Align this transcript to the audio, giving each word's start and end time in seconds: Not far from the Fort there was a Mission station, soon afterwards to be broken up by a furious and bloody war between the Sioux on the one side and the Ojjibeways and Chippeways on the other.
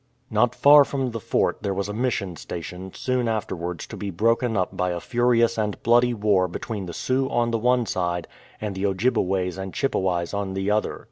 Not 0.31 0.55
far 0.55 0.83
from 0.83 1.11
the 1.11 1.19
Fort 1.19 1.61
there 1.61 1.75
was 1.75 1.87
a 1.87 1.93
Mission 1.93 2.35
station, 2.35 2.91
soon 2.95 3.27
afterwards 3.27 3.85
to 3.85 3.95
be 3.95 4.09
broken 4.09 4.57
up 4.57 4.75
by 4.75 4.89
a 4.89 4.99
furious 4.99 5.59
and 5.59 5.79
bloody 5.83 6.11
war 6.15 6.47
between 6.47 6.87
the 6.87 6.91
Sioux 6.93 7.29
on 7.29 7.51
the 7.51 7.59
one 7.59 7.85
side 7.85 8.27
and 8.59 8.73
the 8.73 8.83
Ojjibeways 8.87 9.59
and 9.59 9.75
Chippeways 9.75 10.33
on 10.33 10.55
the 10.55 10.71
other. 10.71 10.99